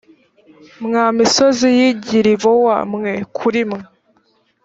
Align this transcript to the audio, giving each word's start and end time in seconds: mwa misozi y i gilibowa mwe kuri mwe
mwa 0.85 1.05
misozi 1.17 1.67
y 1.79 1.81
i 1.89 1.91
gilibowa 2.05 2.77
mwe 2.91 3.13
kuri 3.37 3.61
mwe 3.69 3.79